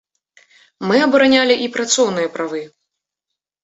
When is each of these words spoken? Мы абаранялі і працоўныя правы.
Мы 0.87 0.95
абаранялі 1.09 1.55
і 1.67 1.71
працоўныя 1.79 2.27
правы. 2.39 2.67